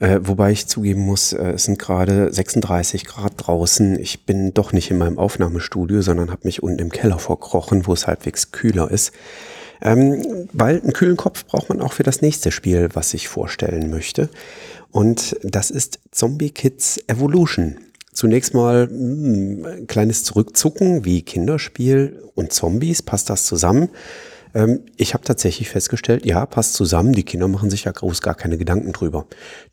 Äh, 0.01 0.19
wobei 0.25 0.51
ich 0.51 0.67
zugeben 0.67 1.03
muss, 1.03 1.33
äh, 1.33 1.53
es 1.53 1.63
sind 1.63 1.79
gerade 1.79 2.33
36 2.33 3.05
Grad 3.05 3.35
draußen. 3.37 3.97
Ich 4.01 4.27
bin 4.27 4.53
doch 4.53 4.73
nicht 4.73 4.91
in 4.91 4.99
meinem 4.99 5.17
Aufnahmestudio, 5.17 6.03
sondern 6.03 6.33
habe 6.33 6.41
mich 6.43 6.61
unten 6.61 6.81
im 6.81 6.91
Keller 6.91 7.21
vorkrochen, 7.21 7.87
wo 7.87 7.93
es 7.93 8.09
halbwegs 8.09 8.51
kühler 8.51 8.91
ist. 8.91 9.13
Ähm, 9.81 10.49
weil 10.53 10.81
einen 10.81 10.93
kühlen 10.93 11.17
Kopf 11.17 11.47
braucht 11.47 11.69
man 11.69 11.81
auch 11.81 11.93
für 11.93 12.03
das 12.03 12.21
nächste 12.21 12.51
Spiel, 12.51 12.89
was 12.95 13.15
ich 13.15 13.29
vorstellen 13.29 13.91
möchte. 13.91 14.29
Und 14.91 15.37
das 15.45 15.71
ist 15.71 16.01
Zombie 16.11 16.51
Kids 16.51 16.99
Evolution. 17.07 17.77
Zunächst 18.13 18.55
mal 18.55 18.89
mh, 18.89 19.69
ein 19.69 19.87
kleines 19.87 20.25
Zurückzucken 20.25 21.05
wie 21.05 21.23
Kinderspiel 21.23 22.25
und 22.35 22.53
Zombies. 22.53 23.03
Passt 23.03 23.31
das 23.31 23.47
zusammen? 23.47 23.89
Ähm, 24.55 24.81
ich 24.97 25.15
habe 25.15 25.25
tatsächlich 25.25 25.69
festgestellt, 25.69 26.27
ja, 26.27 26.45
passt 26.47 26.75
zusammen. 26.75 27.13
Die 27.13 27.25
Kinder 27.25 27.49
machen 27.49 27.71
sich 27.71 27.85
ja 27.85 27.93
groß 27.93 28.23
gar 28.23 28.35
keine 28.35 28.59
Gedanken 28.59 28.93
drüber. 28.93 29.27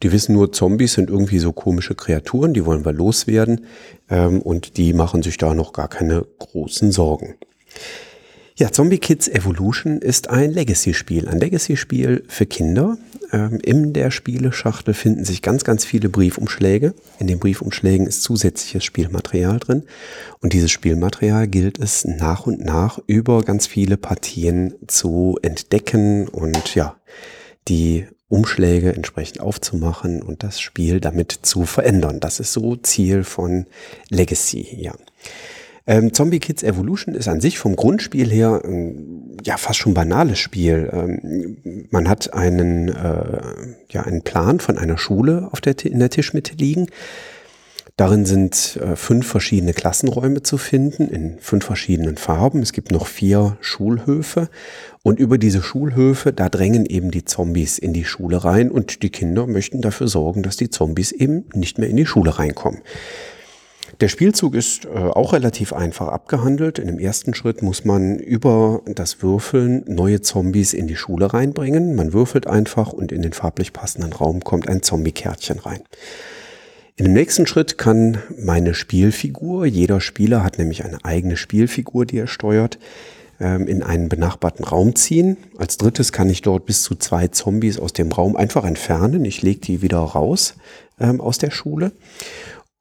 Die 0.04 0.12
wissen 0.12 0.34
nur, 0.34 0.52
Zombies 0.52 0.94
sind 0.94 1.10
irgendwie 1.10 1.40
so 1.40 1.52
komische 1.52 1.96
Kreaturen, 1.96 2.54
die 2.54 2.66
wollen 2.66 2.86
wir 2.86 2.94
loswerden. 2.94 3.66
Ähm, 4.10 4.42
und 4.42 4.78
die 4.78 4.94
machen 4.94 5.22
sich 5.22 5.38
da 5.38 5.54
noch 5.54 5.74
gar 5.74 5.88
keine 5.88 6.26
großen 6.40 6.92
Sorgen. 6.92 7.36
Ja, 8.60 8.74
Zombie 8.74 8.98
Kids 8.98 9.30
Evolution 9.30 10.00
ist 10.00 10.30
ein 10.30 10.52
Legacy-Spiel. 10.52 11.30
Ein 11.30 11.40
Legacy-Spiel 11.40 12.26
für 12.28 12.46
Kinder. 12.46 12.98
Ähm, 13.32 13.58
in 13.64 13.94
der 13.94 14.12
Spieleschachtel 14.12 14.94
finden 14.94 15.24
sich 15.24 15.42
ganz, 15.42 15.64
ganz 15.64 15.86
viele 15.86 16.10
Briefumschläge. 16.10 16.94
In 17.20 17.28
den 17.28 17.40
Briefumschlägen 17.40 18.06
ist 18.06 18.22
zusätzliches 18.22 18.84
Spielmaterial 18.84 19.60
drin. 19.60 19.84
Und 20.42 20.52
dieses 20.52 20.72
Spielmaterial 20.72 21.48
gilt 21.48 21.80
es 21.80 22.04
nach 22.04 22.48
und 22.48 22.60
nach 22.60 23.00
über 23.08 23.44
ganz 23.44 23.66
viele 23.66 23.96
Partien 23.96 24.76
zu 24.88 25.40
entdecken 25.42 26.28
und 26.28 26.76
ja, 26.76 26.98
die 27.70 28.08
Umschläge 28.28 28.92
entsprechend 28.94 29.40
aufzumachen 29.40 30.22
und 30.22 30.44
das 30.44 30.60
Spiel 30.60 31.00
damit 31.00 31.32
zu 31.44 31.64
verändern. 31.64 32.20
Das 32.20 32.42
ist 32.42 32.52
so 32.52 32.76
Ziel 32.76 33.24
von 33.24 33.68
Legacy, 34.10 34.68
ja. 34.82 34.94
Ähm, 35.90 36.14
Zombie 36.14 36.38
Kids 36.38 36.62
Evolution 36.62 37.16
ist 37.16 37.28
an 37.28 37.42
sich 37.42 37.58
vom 37.58 37.76
Grundspiel 37.76 38.30
her 38.30 38.62
ähm, 38.64 39.36
ja 39.44 39.58
fast 39.58 39.80
schon 39.80 39.96
banales 39.96 40.38
Spiel. 40.38 40.88
Ähm, 40.94 41.88
man 41.90 42.08
hat 42.08 42.32
einen, 42.32 42.90
äh, 42.90 43.42
ja, 43.90 44.04
einen 44.04 44.22
Plan 44.22 44.60
von 44.60 44.78
einer 44.78 45.00
Schule 45.00 45.50
auf 45.52 45.62
der, 45.62 45.84
in 45.84 45.98
der 45.98 46.12
Tischmitte 46.12 46.54
liegen. 46.54 46.90
Darin 47.98 48.28
sind 48.28 48.78
äh, 48.80 48.96
fünf 48.96 49.26
verschiedene 49.26 49.74
Klassenräume 49.74 50.44
zu 50.44 50.60
finden 50.60 51.08
in 51.08 51.40
fünf 51.40 51.66
verschiedenen 51.66 52.18
Farben. 52.18 52.62
Es 52.62 52.72
gibt 52.72 52.92
noch 52.92 53.08
vier 53.08 53.58
Schulhöfe 53.60 54.50
und 55.02 55.20
über 55.20 55.40
diese 55.40 55.64
Schulhöfe, 55.64 56.34
da 56.34 56.50
drängen 56.50 56.86
eben 56.86 57.10
die 57.10 57.26
Zombies 57.26 57.80
in 57.80 57.94
die 57.94 58.06
Schule 58.06 58.44
rein 58.44 58.70
und 58.70 59.02
die 59.02 59.10
Kinder 59.10 59.48
möchten 59.48 59.82
dafür 59.82 60.08
sorgen, 60.08 60.44
dass 60.44 60.56
die 60.56 60.70
Zombies 60.70 61.12
eben 61.12 61.46
nicht 61.56 61.80
mehr 61.80 61.90
in 61.90 61.98
die 61.98 62.06
Schule 62.06 62.38
reinkommen. 62.38 62.82
Der 64.02 64.08
Spielzug 64.08 64.56
ist 64.56 64.86
äh, 64.86 64.90
auch 64.98 65.34
relativ 65.34 65.74
einfach 65.74 66.08
abgehandelt. 66.08 66.80
In 66.80 66.88
dem 66.88 67.00
ersten 67.00 67.34
Schritt 67.34 67.62
muss 67.62 67.84
man 67.84 68.18
über 68.18 68.82
das 68.86 69.22
Würfeln 69.22 69.84
neue 69.88 70.22
Zombies 70.22 70.74
in 70.74 70.88
die 70.88 70.96
Schule 70.96 71.34
reinbringen. 71.34 71.96
Man 71.96 72.14
würfelt 72.14 72.48
einfach 72.48 72.94
und 72.94 73.12
in 73.12 73.22
den 73.22 73.34
farblich 73.34 73.74
passenden 73.74 74.14
Raum 74.14 74.42
kommt 74.42 74.70
ein 74.70 74.82
Zombie-Kärtchen 74.82 75.60
rein. 75.60 75.82
In 76.96 77.06
dem 77.06 77.14
nächsten 77.14 77.46
Schritt 77.46 77.78
kann 77.78 78.20
meine 78.38 78.74
Spielfigur, 78.74 79.66
jeder 79.66 80.00
Spieler 80.00 80.44
hat 80.44 80.58
nämlich 80.58 80.86
eine 80.86 81.04
eigene 81.04 81.36
Spielfigur, 81.36 82.06
die 82.06 82.20
er 82.20 82.28
steuert, 82.28 82.80
ähm, 83.42 83.68
in 83.68 83.84
einen 83.84 84.08
benachbarten 84.08 84.64
Raum 84.64 84.96
ziehen. 84.96 85.36
Als 85.58 85.78
drittes 85.78 86.14
kann 86.14 86.30
ich 86.30 86.42
dort 86.42 86.66
bis 86.66 86.84
zu 86.84 86.96
zwei 86.96 87.28
Zombies 87.28 87.78
aus 87.78 87.92
dem 87.92 88.14
Raum 88.14 88.38
einfach 88.38 88.64
entfernen. 88.64 89.26
Ich 89.26 89.42
lege 89.42 89.60
die 89.60 89.82
wieder 89.82 90.00
raus 90.00 90.56
ähm, 91.02 91.20
aus 91.20 91.38
der 91.38 91.52
Schule 91.52 91.92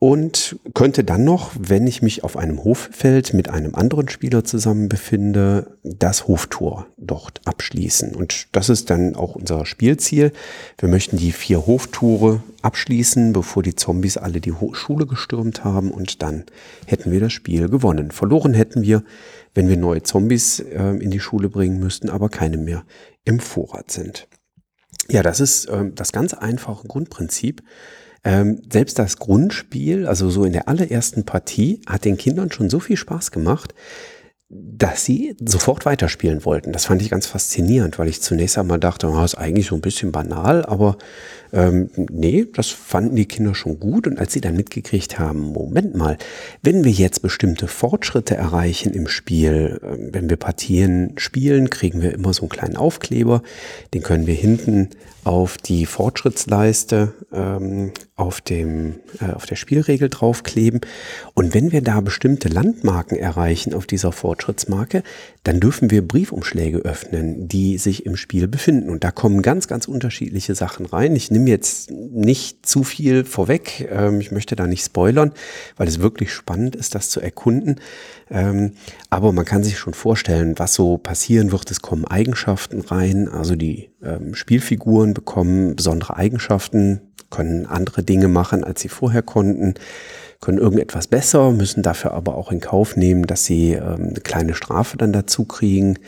und 0.01 0.57
könnte 0.75 1.03
dann 1.03 1.25
noch, 1.25 1.51
wenn 1.59 1.89
ich 1.89 2.03
mich 2.03 2.23
auf 2.23 2.37
einem 2.37 2.63
Hoffeld 2.63 3.35
mit 3.35 3.49
einem 3.49 3.75
anderen 3.75 4.09
Spieler 4.09 4.45
zusammen 4.45 4.89
befinde, 4.89 5.77
das 5.83 6.29
Hoftor 6.29 6.87
dort 6.97 7.41
abschließen. 7.45 8.15
Und 8.15 8.47
das 8.53 8.69
ist 8.69 8.91
dann 8.91 9.17
auch 9.17 9.35
unser 9.35 9.67
Spielziel. 9.67 10.33
Wir 10.79 10.89
möchten 10.89 11.17
die 11.17 11.33
vier 11.33 11.67
Hoftore 11.67 12.45
abschließen, 12.63 13.33
bevor 13.33 13.65
die 13.65 13.75
Zombies 13.75 14.17
alle 14.17 14.41
die 14.41 14.55
Schule 14.73 15.07
gestürmt 15.07 15.65
haben 15.65 15.91
und 15.91 16.23
dann 16.23 16.45
hätten 16.87 17.11
wir 17.11 17.19
das 17.19 17.33
Spiel 17.33 17.69
gewonnen. 17.69 18.13
Verloren 18.13 18.55
hätten 18.55 18.83
wir, 18.83 19.03
wenn 19.55 19.69
wir 19.69 19.77
neue 19.77 20.05
Zombies 20.05 20.61
äh, 20.61 20.91
in 20.91 21.11
die 21.11 21.21
Schule 21.21 21.49
bringen 21.49 21.81
müssten, 21.81 22.09
aber 22.09 22.29
keine 22.29 22.57
mehr 22.57 22.85
im 23.25 23.41
Vorrat 23.41 23.91
sind. 23.91 24.29
Ja, 25.11 25.23
das 25.23 25.41
ist 25.41 25.67
äh, 25.67 25.91
das 25.95 26.13
ganz 26.13 26.35
einfache 26.35 26.87
Grundprinzip. 26.87 27.63
Ähm, 28.25 28.63
selbst 28.71 28.99
das 28.99 29.17
Grundspiel, 29.19 30.07
also 30.07 30.29
so 30.29 30.45
in 30.45 30.53
der 30.53 30.69
allerersten 30.69 31.25
Partie, 31.25 31.81
hat 31.87 32.05
den 32.05 32.19
Kindern 32.19 32.53
schon 32.53 32.69
so 32.69 32.81
viel 32.81 32.97
Spaß 32.97 33.31
gemacht, 33.31 33.75
dass 34.51 35.05
sie 35.05 35.37
sofort 35.45 35.85
weiterspielen 35.85 36.47
wollten. 36.47 36.73
Das 36.73 36.87
fand 36.87 37.03
ich 37.03 37.11
ganz 37.11 37.27
faszinierend, 37.27 37.99
weil 37.99 38.09
ich 38.09 38.23
zunächst 38.23 38.57
einmal 38.57 38.79
dachte, 38.79 39.09
oh, 39.09 39.23
ist 39.23 39.35
eigentlich 39.35 39.67
so 39.67 39.75
ein 39.75 39.83
bisschen 39.83 40.11
banal, 40.11 40.65
aber 40.65 40.97
ähm, 41.53 41.91
nee, 41.97 42.47
das 42.55 42.69
fanden 42.69 43.17
die 43.17 43.27
Kinder 43.27 43.55
schon 43.55 43.79
gut. 43.79 44.07
Und 44.07 44.19
als 44.19 44.33
sie 44.33 44.41
dann 44.41 44.57
mitgekriegt 44.57 45.19
haben, 45.19 45.41
Moment 45.41 45.95
mal, 45.95 46.17
wenn 46.63 46.85
wir 46.85 46.93
jetzt 46.93 47.21
bestimmte 47.21 47.69
Fortschritte 47.69 48.37
erreichen 48.37 48.95
im 48.95 49.07
Spiel, 49.07 49.81
äh, 49.83 50.15
wenn 50.15 50.31
wir 50.31 50.39
Partien 50.39 51.13
spielen, 51.17 51.69
kriegen 51.69 52.01
wir 52.01 52.15
immer 52.15 52.33
so 52.33 52.43
einen 52.43 52.49
kleinen 52.49 52.77
Aufkleber, 52.77 53.43
den 53.93 54.03
können 54.03 54.27
wir 54.27 54.35
hinten 54.35 54.89
auf 55.25 55.59
die 55.59 55.85
Fortschrittsleiste 55.85 57.13
ähm, 57.33 57.93
auf, 58.17 58.41
dem, 58.41 59.01
äh, 59.21 59.33
auf 59.33 59.45
der 59.45 59.57
Spielregel 59.57 60.09
draufkleben. 60.09 60.81
Und 61.35 61.53
wenn 61.53 61.71
wir 61.71 61.83
da 61.83 62.01
bestimmte 62.01 62.49
Landmarken 62.49 63.19
erreichen 63.19 63.75
auf 63.75 63.87
dieser 63.87 64.13
Fortschrittsmarke, 64.39 65.03
dann 65.43 65.61
dürfen 65.61 65.91
wir 65.91 66.07
Briefumschläge 66.07 66.79
öffnen, 66.79 67.49
die 67.49 67.79
sich 67.79 68.07
im 68.07 68.17
Spiel 68.17 68.49
befinden. 68.49 68.89
Und 68.89 69.05
da 69.05 69.11
kommen 69.11 69.43
ganz, 69.43 69.69
ganz 69.69 69.89
unterschiedliche 69.89 70.55
Sachen 70.55 70.87
rein. 70.87 71.17
Ich 71.17 71.31
nehme 71.31 71.51
jetzt 71.51 71.91
nicht 71.91 72.65
zu 72.65 72.85
viel 72.85 73.25
vorweg. 73.25 73.89
Ähm, 73.91 74.21
ich 74.21 74.31
möchte 74.31 74.57
da 74.57 74.67
nicht 74.67 74.85
spoilern, 74.85 75.33
weil 75.77 75.89
es 75.89 76.01
wirklich 76.01 76.33
spannend 76.33 76.77
ist, 76.77 76.95
das 76.95 77.11
zu 77.11 77.21
erkunden. 77.21 77.81
Ähm, 78.31 78.73
aber 79.11 79.33
man 79.33 79.45
kann 79.45 79.65
sich 79.65 79.79
schon 79.79 79.95
vorstellen, 79.95 80.59
was 80.59 80.75
so 80.75 80.99
passieren 80.99 81.53
wird. 81.53 81.71
Es 81.71 81.83
kommen 81.83 82.05
Eigenschaften 82.05 82.81
rein, 82.81 83.29
also 83.29 83.57
die 83.57 83.91
ähm, 84.03 84.35
Spielfiguren 84.35 85.15
bekommen 85.15 85.77
besondere 85.77 86.17
Eigenschaften, 86.17 87.01
können 87.31 87.67
andere 87.67 88.03
Dinge 88.03 88.29
machen, 88.29 88.65
als 88.65 88.81
sie 88.81 88.89
vorher 88.89 89.23
konnten, 89.23 89.75
können 90.41 90.59
irgendetwas 90.59 91.09
besser, 91.09 91.51
müssen 91.51 91.83
dafür 91.83 92.13
aber 92.13 92.37
auch 92.37 92.53
in 92.53 92.61
Kauf 92.61 92.97
nehmen, 92.97 93.27
dass 93.27 93.45
sie 93.45 93.73
ähm, 93.73 94.11
eine 94.11 94.21
kleine 94.21 94.55
Strafe 94.55 94.97
dann 94.97 95.13
dazu 95.13 95.45
kriegen. 95.45 95.99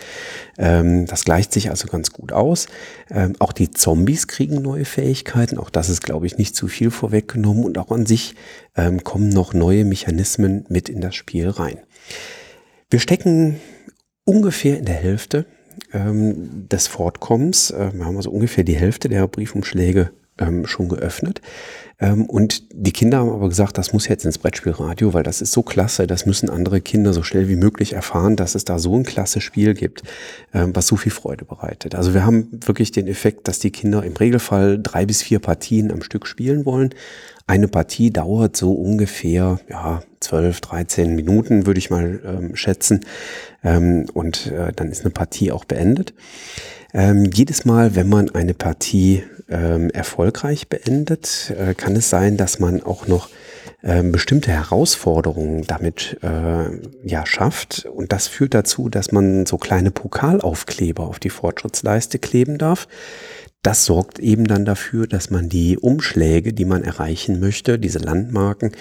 Ähm, 0.57 1.07
das 1.07 1.25
gleicht 1.25 1.53
sich 1.53 1.71
also 1.71 1.89
ganz 1.89 2.13
gut 2.13 2.33
aus. 2.33 2.67
Ähm, 3.11 3.35
auch 3.41 3.53
die 3.53 3.71
Zombies 3.71 4.29
kriegen 4.29 4.63
neue 4.63 4.85
Fähigkeiten. 4.85 5.59
Auch 5.59 5.71
das 5.71 5.89
ist, 5.89 6.03
glaube 6.03 6.27
ich, 6.27 6.39
nicht 6.39 6.55
zu 6.55 6.69
viel 6.69 6.93
vorweggenommen. 6.93 7.65
Und 7.65 7.77
auch 7.77 7.91
an 7.91 8.07
sich 8.07 8.37
ähm, 8.77 9.03
kommen 9.03 9.31
noch 9.31 9.53
neue 9.53 9.85
Mechanismen 9.85 10.65
mit 10.69 10.89
in 10.89 11.01
das 11.01 11.17
Spiel 11.17 11.49
rein. 11.49 11.79
Wir 12.89 13.01
stecken 13.01 13.57
ungefähr 14.25 14.79
in 14.79 14.85
der 14.85 14.95
Hälfte 14.95 15.47
ähm, 15.93 16.69
des 16.69 16.87
Fortkommens. 16.87 17.73
Äh, 17.73 17.91
wir 17.95 18.05
haben 18.05 18.17
also 18.17 18.31
ungefähr 18.31 18.63
die 18.63 18.77
Hälfte 18.77 19.09
der 19.09 19.27
Briefumschläge 19.27 20.13
ähm, 20.39 20.67
schon 20.67 20.89
geöffnet. 20.89 21.41
Ähm, 22.01 22.25
und 22.25 22.65
die 22.73 22.93
Kinder 22.93 23.19
haben 23.19 23.31
aber 23.31 23.49
gesagt, 23.49 23.77
das 23.79 23.93
muss 23.93 24.09
jetzt 24.09 24.25
ins 24.25 24.39
Brettspielradio, 24.39 25.13
weil 25.13 25.23
das 25.23 25.43
ist 25.43 25.53
so 25.53 25.63
klasse, 25.63 26.07
das 26.07 26.27
müssen 26.27 26.49
andere 26.49 26.81
Kinder 26.81 27.13
so 27.13 27.23
schnell 27.23 27.49
wie 27.49 27.57
möglich 27.57 27.93
erfahren, 27.93 28.37
dass 28.37 28.55
es 28.55 28.65
da 28.65 28.79
so 28.79 28.97
ein 28.97 29.05
klasse 29.05 29.41
Spiel 29.41 29.75
gibt, 29.75 30.03
ähm, 30.55 30.75
was 30.75 30.87
so 30.87 30.97
viel 30.97 31.13
Freude 31.13 31.45
bereitet. 31.45 31.95
Also 31.95 32.15
wir 32.15 32.25
haben 32.25 32.49
wirklich 32.65 32.91
den 32.91 33.07
Effekt, 33.07 33.49
dass 33.49 33.59
die 33.59 33.71
Kinder 33.71 34.03
im 34.03 34.17
Regelfall 34.17 34.79
drei 34.83 35.05
bis 35.05 35.23
vier 35.23 35.39
Partien 35.39 35.93
am 35.93 36.03
Stück 36.03 36.27
spielen 36.27 36.65
wollen. 36.65 36.95
Eine 37.47 37.69
Partie 37.69 38.11
dauert 38.13 38.57
so 38.57 38.73
ungefähr 38.73 39.61
ja, 39.69 40.03
12, 40.21 40.61
13 40.61 41.15
Minuten, 41.17 41.67
würde 41.67 41.79
ich 41.79 41.91
mal 41.91 42.21
ähm, 42.25 42.57
schätzen. 42.57 43.01
Ähm, 43.65 44.07
und 44.15 44.47
äh, 44.47 44.73
dann 44.75 44.91
ist 44.91 45.01
eine 45.01 45.11
Partie 45.11 45.51
auch 45.51 45.65
beendet. 45.65 46.15
Ähm, 46.93 47.31
jedes 47.33 47.65
Mal, 47.65 47.95
wenn 47.95 48.09
man 48.09 48.31
eine 48.31 48.55
Partie 48.55 49.25
ähm, 49.51 49.91
erfolgreich 49.91 50.69
beendet, 50.69 51.53
äh, 51.59 51.75
kann 51.75 51.97
es 51.97 52.11
sein, 52.11 52.37
dass 52.37 52.59
man 52.59 52.83
auch 52.83 53.07
noch 53.07 53.29
ähm, 53.83 54.13
bestimmte 54.13 54.51
Herausforderungen 54.51 55.67
damit 55.67 56.19
äh, 56.23 56.71
ja 57.03 57.25
schafft. 57.25 57.87
Und 57.87 58.13
das 58.13 58.29
führt 58.29 58.55
dazu, 58.55 58.89
dass 58.89 59.13
man 59.13 59.47
so 59.47 59.57
kleine 59.59 59.91
Pokalaufkleber 59.91 61.07
auf 61.07 61.19
die 61.19 61.31
Fortschrittsleiste 61.31 62.19
kleben 62.19 62.59
darf. 62.59 62.89
Das 63.63 63.85
sorgt 63.85 64.19
eben 64.19 64.47
dann 64.47 64.65
dafür, 64.65 65.07
dass 65.07 65.29
man 65.29 65.51
die 65.51 65.77
Umschläge, 65.77 66.55
die 66.55 66.65
man 66.65 66.83
erreichen 66.83 67.41
möchte, 67.41 67.79
diese 67.79 67.99
Landmarken, 67.99 68.73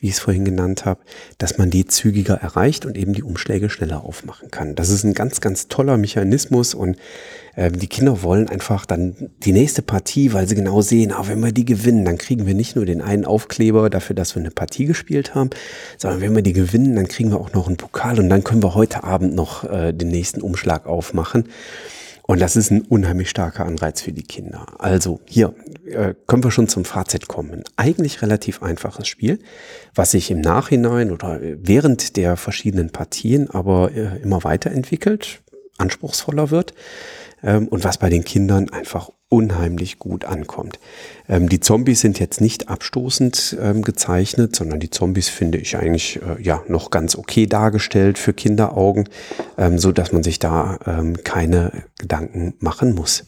wie 0.00 0.08
ich 0.08 0.14
es 0.14 0.18
vorhin 0.18 0.44
genannt 0.44 0.84
habe, 0.84 1.00
dass 1.38 1.56
man 1.56 1.70
die 1.70 1.84
zügiger 1.86 2.34
erreicht 2.34 2.84
und 2.84 2.98
eben 2.98 3.12
die 3.12 3.22
Umschläge 3.22 3.70
schneller 3.70 4.02
aufmachen 4.02 4.50
kann. 4.50 4.74
Das 4.74 4.90
ist 4.90 5.04
ein 5.04 5.14
ganz, 5.14 5.40
ganz 5.40 5.68
toller 5.68 5.96
Mechanismus 5.98 6.74
und 6.74 6.96
äh, 7.54 7.70
die 7.70 7.86
Kinder 7.86 8.24
wollen 8.24 8.48
einfach 8.48 8.86
dann 8.86 9.30
die 9.44 9.52
nächste 9.52 9.82
Partie, 9.82 10.32
weil 10.32 10.48
sie 10.48 10.56
genau 10.56 10.82
sehen, 10.82 11.12
ah, 11.12 11.28
wenn 11.28 11.38
wir 11.38 11.52
die 11.52 11.64
gewinnen, 11.64 12.04
dann 12.04 12.18
kriegen 12.18 12.44
wir 12.44 12.54
nicht 12.54 12.74
nur 12.74 12.86
den 12.86 13.02
einen 13.02 13.26
Aufkleber 13.26 13.88
dafür, 13.88 14.16
dass 14.16 14.34
wir 14.34 14.40
eine 14.40 14.50
Partie 14.50 14.86
gespielt 14.86 15.36
haben, 15.36 15.50
sondern 15.96 16.20
wenn 16.20 16.34
wir 16.34 16.42
die 16.42 16.54
gewinnen, 16.54 16.96
dann 16.96 17.06
kriegen 17.06 17.30
wir 17.30 17.38
auch 17.40 17.52
noch 17.52 17.68
einen 17.68 17.76
Pokal 17.76 18.18
und 18.18 18.30
dann 18.30 18.42
können 18.42 18.64
wir 18.64 18.74
heute 18.74 19.04
Abend 19.04 19.36
noch 19.36 19.62
äh, 19.62 19.92
den 19.92 20.08
nächsten 20.08 20.40
Umschlag 20.40 20.86
aufmachen. 20.86 21.44
Und 22.26 22.40
das 22.40 22.56
ist 22.56 22.70
ein 22.70 22.82
unheimlich 22.82 23.28
starker 23.28 23.66
Anreiz 23.66 24.00
für 24.00 24.12
die 24.12 24.22
Kinder. 24.22 24.66
Also 24.78 25.20
hier 25.26 25.54
äh, 25.86 26.14
können 26.26 26.42
wir 26.42 26.50
schon 26.50 26.68
zum 26.68 26.86
Fazit 26.86 27.28
kommen. 27.28 27.64
Eigentlich 27.76 28.22
relativ 28.22 28.62
einfaches 28.62 29.08
Spiel, 29.08 29.40
was 29.94 30.12
sich 30.12 30.30
im 30.30 30.40
Nachhinein 30.40 31.10
oder 31.10 31.38
während 31.42 32.16
der 32.16 32.36
verschiedenen 32.36 32.90
Partien 32.90 33.50
aber 33.50 33.92
äh, 33.92 34.22
immer 34.22 34.42
weiterentwickelt, 34.42 35.42
anspruchsvoller 35.78 36.50
wird 36.50 36.74
ähm, 37.42 37.68
und 37.68 37.84
was 37.84 37.98
bei 37.98 38.08
den 38.08 38.24
Kindern 38.24 38.70
einfach 38.70 39.10
unheimlich 39.28 39.98
gut 39.98 40.24
ankommt. 40.24 40.78
Ähm, 41.28 41.48
die 41.48 41.60
Zombies 41.60 42.00
sind 42.00 42.20
jetzt 42.20 42.40
nicht 42.40 42.68
abstoßend 42.68 43.56
ähm, 43.60 43.82
gezeichnet, 43.82 44.54
sondern 44.54 44.80
die 44.80 44.90
Zombies 44.90 45.28
finde 45.28 45.58
ich 45.58 45.76
eigentlich 45.76 46.20
äh, 46.22 46.40
ja 46.40 46.62
noch 46.68 46.90
ganz 46.90 47.16
okay 47.16 47.46
dargestellt 47.46 48.18
für 48.18 48.32
Kinderaugen, 48.32 49.08
ähm, 49.58 49.78
so 49.78 49.92
dass 49.92 50.12
man 50.12 50.22
sich 50.22 50.38
da 50.38 50.78
ähm, 50.86 51.16
keine 51.24 51.84
Gedanken 51.98 52.54
machen 52.60 52.94
muss. 52.94 53.24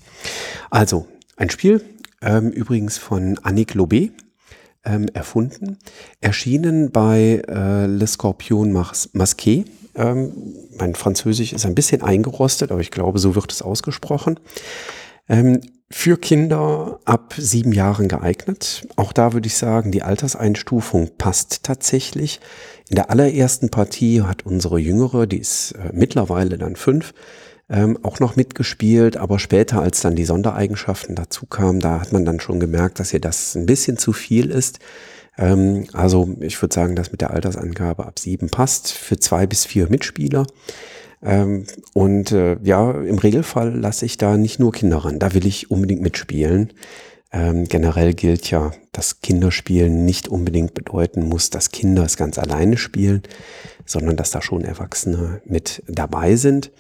Also 0.71 1.09
ein 1.37 1.51
Spiel 1.51 1.83
ähm, 2.23 2.51
übrigens 2.51 2.99
von 2.99 3.39
Annick 3.43 3.73
Lobé 3.73 4.13
ähm, 4.85 5.09
erfunden, 5.13 5.79
erschienen 6.21 6.93
bei 6.93 7.43
äh, 7.49 7.87
Le 7.87 8.07
Scorpion 8.07 8.73
Masqué 8.73 9.65
ähm, 9.97 10.33
mein 10.79 10.95
Französisch 10.95 11.53
ist 11.53 11.67
ein 11.67 11.75
bisschen 11.75 12.03
eingerostet, 12.03 12.71
aber 12.71 12.81
ich 12.81 12.91
glaube, 12.91 13.19
so 13.19 13.35
wird 13.35 13.53
es 13.53 13.63
ausgesprochen. 13.63 14.39
Ähm, 15.29 15.61
für 15.89 16.19
Kinder 16.19 16.99
ab 17.05 17.35
sieben 17.39 17.73
Jahren 17.73 18.09
geeignet. 18.09 18.89
Auch 18.97 19.13
da 19.13 19.33
würde 19.33 19.47
ich 19.47 19.57
sagen, 19.57 19.93
die 19.93 20.03
Alterseinstufung 20.03 21.11
passt 21.17 21.63
tatsächlich. 21.63 22.41
In 22.89 22.97
der 22.97 23.11
allerersten 23.11 23.71
Partie 23.71 24.23
hat 24.23 24.45
unsere 24.45 24.79
Jüngere, 24.79 25.27
die 25.27 25.39
ist 25.39 25.73
äh, 25.73 25.91
mittlerweile 25.93 26.59
dann 26.59 26.77
fünf, 26.77 27.15
ähm, 27.69 27.99
auch 28.03 28.21
noch 28.21 28.37
mitgespielt, 28.37 29.17
aber 29.17 29.39
später, 29.39 29.81
als 29.81 30.01
dann 30.01 30.17
die 30.17 30.25
Sondereigenschaften 30.25 31.15
dazu 31.15 31.47
kamen, 31.47 31.81
da 31.81 32.01
hat 32.01 32.13
man 32.13 32.25
dann 32.25 32.41
schon 32.41 32.61
gemerkt, 32.61 33.01
dass 33.01 33.13
ihr 33.13 33.21
das 33.21 33.55
ein 33.55 33.67
bisschen 33.67 33.97
zu 33.97 34.13
viel 34.13 34.51
ist. 34.51 34.79
Ähm, 35.39 35.87
also 35.93 36.29
ich 36.41 36.61
würde 36.61 36.75
sagen, 36.75 36.97
dass 36.97 37.13
mit 37.13 37.21
der 37.21 37.31
Altersangabe 37.31 38.07
ab 38.07 38.19
sieben 38.19 38.49
passt 38.49 38.93
für 38.93 39.19
zwei 39.19 39.47
bis 39.47 39.65
vier 39.65 39.89
Mitspieler. 39.89 40.47
Ähm, 41.23 41.67
und 41.95 42.33
äh, 42.33 42.57
ja, 42.63 42.91
im 42.93 43.19
Regelfall 43.19 43.75
lasse 43.75 44.07
ich 44.07 44.19
da 44.19 44.37
nicht 44.37 44.61
nur 44.61 44.73
Kinder 44.73 44.99
ran, 44.99 45.19
da 45.19 45.35
will 45.35 45.47
ich 45.47 45.71
unbedingt 45.71 46.03
mitspielen. 46.03 46.73
Ähm, 47.33 47.65
generell 47.65 48.15
gilt 48.15 48.51
ja, 48.51 48.73
dass 48.93 49.21
Kinderspielen 49.21 50.05
nicht 50.05 50.29
unbedingt 50.29 50.75
bedeuten 50.75 51.29
muss, 51.29 51.51
dass 51.51 51.71
Kinder 51.71 52.05
es 52.05 52.17
ganz 52.17 52.39
alleine 52.39 52.77
spielen, 52.77 53.23
sondern 53.85 54.17
dass 54.17 54.31
da 54.31 54.41
schon 54.41 54.63
Erwachsene 54.65 55.43
mit 55.45 55.83
dabei 55.89 56.37
sind. 56.37 56.71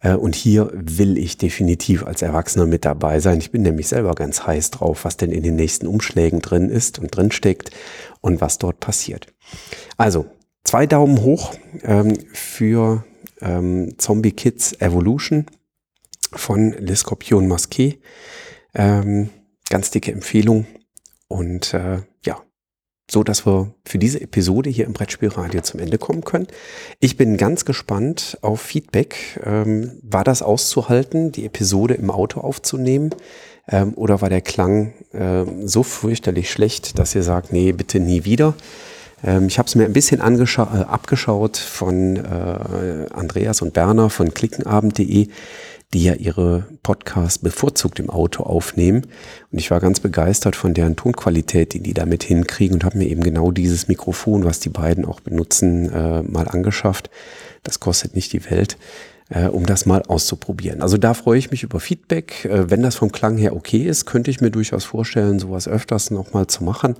Äh, 0.00 0.14
und 0.14 0.34
hier 0.34 0.70
will 0.74 1.16
ich 1.16 1.38
definitiv 1.38 2.04
als 2.04 2.22
Erwachsener 2.22 2.66
mit 2.66 2.84
dabei 2.84 3.20
sein. 3.20 3.38
Ich 3.38 3.50
bin 3.50 3.62
nämlich 3.62 3.88
selber 3.88 4.14
ganz 4.14 4.46
heiß 4.46 4.70
drauf, 4.70 5.04
was 5.04 5.16
denn 5.16 5.32
in 5.32 5.42
den 5.42 5.56
nächsten 5.56 5.86
Umschlägen 5.86 6.40
drin 6.40 6.68
ist 6.68 6.98
und 6.98 7.16
drin 7.16 7.30
steckt 7.32 7.70
und 8.20 8.40
was 8.40 8.58
dort 8.58 8.80
passiert. 8.80 9.32
Also, 9.96 10.26
zwei 10.64 10.86
Daumen 10.86 11.22
hoch 11.22 11.54
ähm, 11.82 12.14
für 12.32 13.04
ähm, 13.40 13.94
Zombie 13.98 14.32
Kids 14.32 14.80
Evolution 14.80 15.46
von 16.32 16.72
Le 16.72 16.94
Scorpion 16.94 17.50
Masqué. 17.50 17.98
Ähm, 18.74 19.30
ganz 19.68 19.90
dicke 19.90 20.12
Empfehlung. 20.12 20.66
Und 21.28 21.74
äh, 21.74 21.98
ja, 22.24 22.42
so 23.10 23.22
dass 23.22 23.46
wir 23.46 23.72
für 23.84 23.98
diese 23.98 24.20
Episode 24.20 24.70
hier 24.70 24.86
im 24.86 24.92
Brettspielradio 24.92 25.62
zum 25.62 25.80
Ende 25.80 25.98
kommen 25.98 26.24
können. 26.24 26.46
Ich 27.00 27.16
bin 27.16 27.36
ganz 27.36 27.64
gespannt 27.64 28.38
auf 28.42 28.60
Feedback. 28.60 29.40
Ähm, 29.44 29.98
war 30.02 30.24
das 30.24 30.42
auszuhalten, 30.42 31.32
die 31.32 31.46
Episode 31.46 31.94
im 31.94 32.10
Auto 32.10 32.40
aufzunehmen? 32.40 33.14
Ähm, 33.68 33.94
oder 33.94 34.20
war 34.20 34.28
der 34.28 34.40
Klang 34.40 34.92
äh, 35.12 35.44
so 35.64 35.82
fürchterlich 35.82 36.50
schlecht, 36.50 36.98
dass 36.98 37.14
ihr 37.14 37.22
sagt, 37.22 37.52
nee, 37.52 37.72
bitte 37.72 38.00
nie 38.00 38.24
wieder? 38.24 38.54
Ähm, 39.24 39.46
ich 39.48 39.58
habe 39.58 39.66
es 39.66 39.74
mir 39.74 39.84
ein 39.84 39.92
bisschen 39.92 40.20
äh, 40.20 40.22
abgeschaut 40.22 41.56
von 41.56 42.16
äh, 42.16 43.06
Andreas 43.10 43.62
und 43.62 43.72
Berner 43.72 44.10
von 44.10 44.32
klickenabend.de, 44.32 45.28
die 45.94 46.04
ja 46.04 46.14
ihre 46.14 46.66
Podcasts 46.82 47.38
bevorzugt 47.38 47.98
im 47.98 48.10
Auto 48.10 48.42
aufnehmen. 48.42 49.06
Und 49.50 49.58
ich 49.58 49.70
war 49.70 49.80
ganz 49.80 50.00
begeistert 50.00 50.54
von 50.54 50.74
deren 50.74 50.96
Tonqualität, 50.96 51.72
die 51.72 51.80
die 51.80 51.94
damit 51.94 52.22
hinkriegen 52.22 52.74
und 52.74 52.84
habe 52.84 52.98
mir 52.98 53.08
eben 53.08 53.22
genau 53.22 53.50
dieses 53.50 53.88
Mikrofon, 53.88 54.44
was 54.44 54.60
die 54.60 54.68
beiden 54.68 55.06
auch 55.06 55.20
benutzen, 55.20 55.90
äh, 55.90 56.22
mal 56.22 56.46
angeschafft. 56.46 57.08
Das 57.62 57.80
kostet 57.80 58.14
nicht 58.14 58.32
die 58.32 58.50
Welt 58.50 58.76
äh, 59.30 59.46
um 59.46 59.66
das 59.66 59.86
mal 59.86 60.02
auszuprobieren. 60.02 60.82
Also 60.82 60.96
da 60.96 61.14
freue 61.14 61.38
ich 61.38 61.50
mich 61.50 61.62
über 61.62 61.80
Feedback. 61.80 62.44
Äh, 62.44 62.70
wenn 62.70 62.82
das 62.82 62.96
vom 62.96 63.12
Klang 63.12 63.36
her 63.36 63.54
okay 63.54 63.84
ist, 63.84 64.04
könnte 64.04 64.30
ich 64.30 64.40
mir 64.40 64.50
durchaus 64.50 64.84
vorstellen, 64.84 65.38
sowas 65.38 65.68
öfters 65.68 66.10
nochmal 66.10 66.46
zu 66.46 66.64
machen 66.64 66.96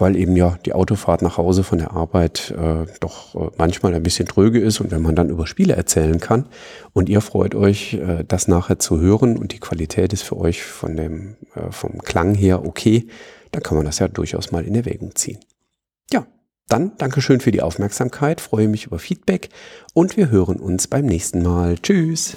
weil 0.00 0.16
eben 0.16 0.36
ja 0.36 0.58
die 0.64 0.72
Autofahrt 0.72 1.22
nach 1.22 1.36
Hause 1.36 1.62
von 1.62 1.78
der 1.78 1.92
Arbeit 1.92 2.54
äh, 2.56 2.86
doch 3.00 3.34
äh, 3.34 3.50
manchmal 3.58 3.94
ein 3.94 4.02
bisschen 4.02 4.26
tröge 4.26 4.60
ist 4.60 4.80
und 4.80 4.90
wenn 4.90 5.02
man 5.02 5.14
dann 5.14 5.30
über 5.30 5.46
Spiele 5.46 5.74
erzählen 5.74 6.20
kann 6.20 6.46
und 6.92 7.08
ihr 7.08 7.20
freut 7.20 7.54
euch, 7.54 7.94
äh, 7.94 8.24
das 8.26 8.48
nachher 8.48 8.78
zu 8.78 9.00
hören 9.00 9.36
und 9.36 9.52
die 9.52 9.60
Qualität 9.60 10.12
ist 10.12 10.22
für 10.22 10.36
euch 10.36 10.62
von 10.62 10.96
dem, 10.96 11.36
äh, 11.54 11.70
vom 11.70 11.98
Klang 11.98 12.34
her 12.34 12.64
okay, 12.64 13.08
dann 13.52 13.62
kann 13.62 13.76
man 13.76 13.86
das 13.86 13.98
ja 13.98 14.08
durchaus 14.08 14.52
mal 14.52 14.64
in 14.64 14.74
Erwägung 14.74 15.14
ziehen. 15.14 15.38
Ja, 16.12 16.26
dann 16.68 16.92
Dankeschön 16.98 17.40
für 17.40 17.50
die 17.50 17.62
Aufmerksamkeit, 17.62 18.40
freue 18.40 18.68
mich 18.68 18.86
über 18.86 18.98
Feedback 18.98 19.48
und 19.94 20.16
wir 20.16 20.30
hören 20.30 20.56
uns 20.56 20.86
beim 20.86 21.06
nächsten 21.06 21.42
Mal. 21.42 21.78
Tschüss! 21.78 22.36